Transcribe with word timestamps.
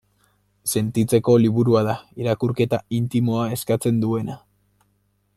Sentitzeko 0.79 1.35
liburua 1.43 1.83
da, 1.89 1.93
irakurketa 2.23 2.79
intimoa 3.01 3.45
eskatzen 3.57 4.01
duena. 4.05 4.39